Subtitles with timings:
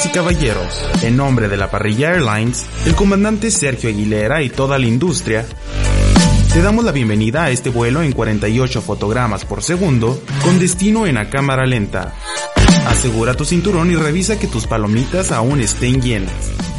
[0.00, 4.78] Damas y caballeros, en nombre de la parrilla Airlines, el comandante Sergio Aguilera y toda
[4.78, 5.44] la industria,
[6.54, 11.18] te damos la bienvenida a este vuelo en 48 fotogramas por segundo con destino en
[11.18, 12.14] a cámara lenta.
[12.86, 16.69] Asegura tu cinturón y revisa que tus palomitas aún estén llenas.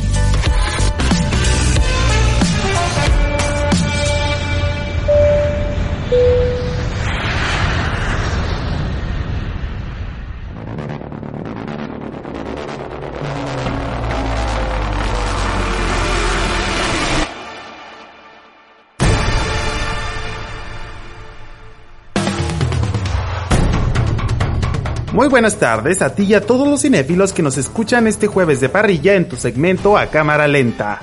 [25.21, 28.59] Muy buenas tardes a ti y a todos los cinéfilos que nos escuchan este jueves
[28.59, 30.99] de parrilla en tu segmento a cámara lenta.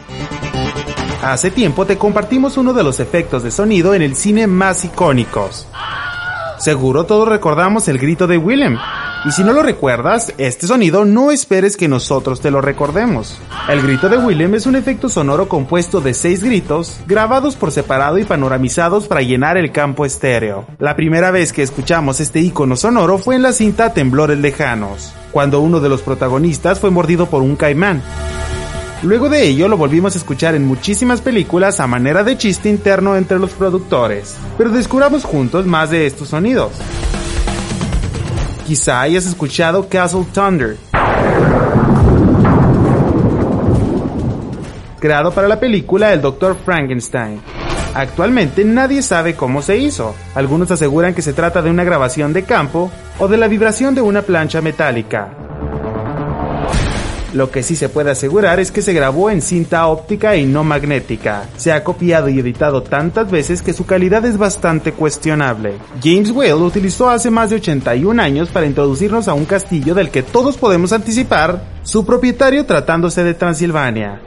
[1.22, 5.68] Hace tiempo te compartimos uno de los efectos de sonido en el cine más icónicos.
[6.58, 8.76] Seguro todos recordamos el grito de Willem,
[9.24, 13.38] y si no lo recuerdas, este sonido no esperes que nosotros te lo recordemos.
[13.68, 18.18] El grito de Willem es un efecto sonoro compuesto de seis gritos, grabados por separado
[18.18, 20.66] y panoramizados para llenar el campo estéreo.
[20.78, 25.60] La primera vez que escuchamos este icono sonoro fue en la cinta Temblores Lejanos, cuando
[25.60, 28.02] uno de los protagonistas fue mordido por un caimán.
[29.02, 33.16] Luego de ello lo volvimos a escuchar en muchísimas películas a manera de chiste interno
[33.16, 36.72] entre los productores, pero descubramos juntos más de estos sonidos.
[38.68, 40.76] Quizá hayas escuchado Castle Thunder,
[45.00, 46.54] creado para la película El Dr.
[46.66, 47.40] Frankenstein.
[47.94, 50.14] Actualmente nadie sabe cómo se hizo.
[50.34, 54.02] Algunos aseguran que se trata de una grabación de campo o de la vibración de
[54.02, 55.47] una plancha metálica.
[57.34, 60.64] Lo que sí se puede asegurar es que se grabó en cinta óptica y no
[60.64, 61.44] magnética.
[61.56, 65.74] Se ha copiado y editado tantas veces que su calidad es bastante cuestionable.
[66.02, 70.10] James Whale lo utilizó hace más de 81 años para introducirnos a un castillo del
[70.10, 74.22] que todos podemos anticipar su propietario tratándose de Transilvania.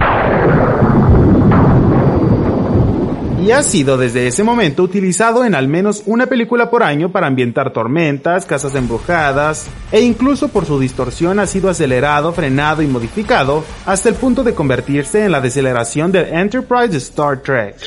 [3.42, 7.26] Y ha sido desde ese momento utilizado en al menos una película por año para
[7.26, 13.64] ambientar tormentas, casas embrujadas, e incluso por su distorsión ha sido acelerado, frenado y modificado
[13.86, 17.78] hasta el punto de convertirse en la deceleración del Enterprise Star Trek.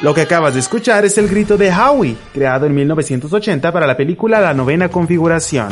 [0.00, 3.96] Lo que acabas de escuchar es el grito de Howie, creado en 1980 para la
[3.96, 5.68] película La Novena Configuración.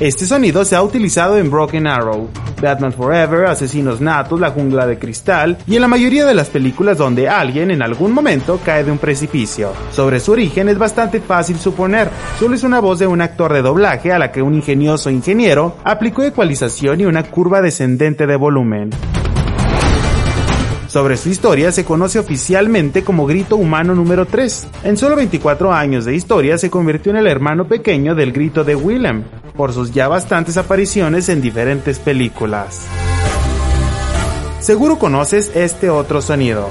[0.00, 2.28] Este sonido se ha utilizado en Broken Arrow,
[2.62, 6.98] Batman Forever, Asesinos Natos, La Jungla de Cristal y en la mayoría de las películas
[6.98, 9.72] donde alguien en algún momento cae de un precipicio.
[9.90, 13.62] Sobre su origen es bastante fácil suponer, solo es una voz de un actor de
[13.62, 18.90] doblaje a la que un ingenioso ingeniero aplicó ecualización y una curva descendente de volumen.
[20.88, 24.68] Sobre su historia se conoce oficialmente como Grito Humano número 3.
[24.84, 28.74] En solo 24 años de historia se convirtió en el hermano pequeño del Grito de
[28.74, 29.22] Willem,
[29.58, 32.86] por sus ya bastantes apariciones en diferentes películas.
[34.60, 36.70] Seguro conoces este otro sonido.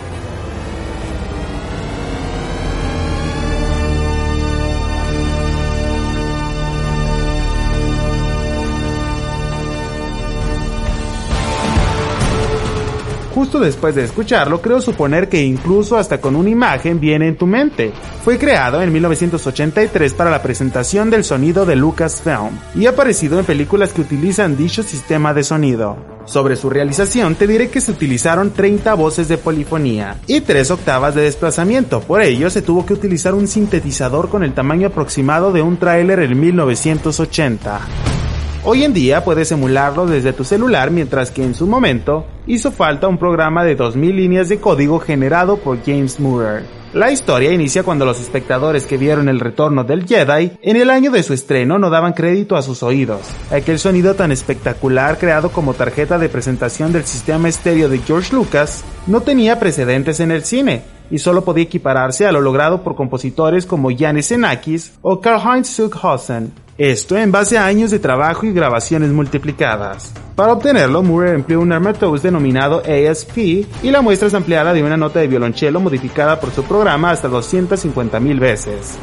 [13.38, 17.46] Justo después de escucharlo, creo suponer que incluso hasta con una imagen viene en tu
[17.46, 17.94] mente.
[18.26, 23.46] Fue creado en 1983 para la presentación del sonido de Lucasfilm y ha aparecido en
[23.46, 25.98] películas que utilizan dicho sistema de sonido.
[26.26, 31.14] Sobre su realización te diré que se utilizaron 30 voces de polifonía y 3 octavas
[31.14, 35.62] de desplazamiento, por ello se tuvo que utilizar un sintetizador con el tamaño aproximado de
[35.62, 38.17] un tráiler en 1980.
[38.64, 43.08] Hoy en día puedes emularlo desde tu celular mientras que en su momento hizo falta
[43.08, 46.64] un programa de 2000 líneas de código generado por James Moore.
[46.94, 51.12] La historia inicia cuando los espectadores que vieron el retorno del Jedi en el año
[51.12, 53.22] de su estreno no daban crédito a sus oídos.
[53.52, 58.84] Aquel sonido tan espectacular creado como tarjeta de presentación del sistema estéreo de George Lucas
[59.06, 60.82] no tenía precedentes en el cine
[61.12, 66.67] y solo podía equipararse a lo logrado por compositores como Janis Xenakis o Karl-Heinz Stockhausen.
[66.78, 70.14] Esto en base a años de trabajo y grabaciones multiplicadas.
[70.36, 73.38] Para obtenerlo, Moore empleó un armatos denominado ASP
[73.82, 77.30] y la muestra es ampliada de una nota de violonchelo modificada por su programa hasta
[77.30, 79.00] 250.000 veces.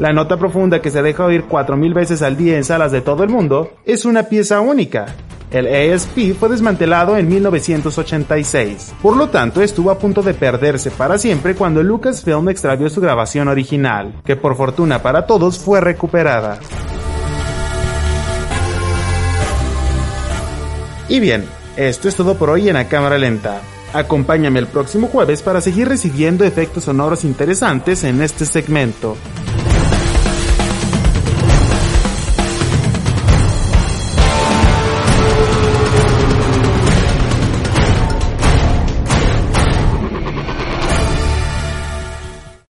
[0.00, 3.22] La nota profunda que se deja oír 4.000 veces al día en salas de todo
[3.22, 5.06] el mundo es una pieza única,
[5.50, 11.18] el ASP fue desmantelado en 1986, por lo tanto estuvo a punto de perderse para
[11.18, 16.60] siempre cuando Lucasfilm extravió su grabación original, que por fortuna para todos fue recuperada.
[21.08, 21.44] Y bien,
[21.76, 23.60] esto es todo por hoy en la cámara lenta.
[23.92, 29.16] Acompáñame el próximo jueves para seguir recibiendo efectos sonoros interesantes en este segmento.